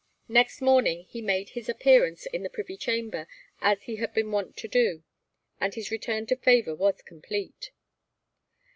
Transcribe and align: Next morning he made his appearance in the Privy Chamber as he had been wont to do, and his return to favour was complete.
Next 0.27 0.61
morning 0.63 1.03
he 1.03 1.21
made 1.21 1.49
his 1.49 1.69
appearance 1.69 2.25
in 2.25 2.41
the 2.41 2.49
Privy 2.49 2.75
Chamber 2.75 3.27
as 3.59 3.83
he 3.83 3.97
had 3.97 4.15
been 4.15 4.31
wont 4.31 4.57
to 4.57 4.67
do, 4.67 5.03
and 5.59 5.75
his 5.75 5.91
return 5.91 6.25
to 6.25 6.35
favour 6.35 6.73
was 6.73 7.03
complete. 7.03 7.69